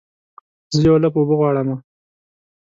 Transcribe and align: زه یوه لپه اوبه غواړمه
زه 0.73 0.79
یوه 0.87 0.99
لپه 1.03 1.17
اوبه 1.19 1.35
غواړمه 1.39 1.75